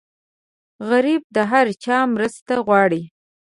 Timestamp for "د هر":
1.35-1.67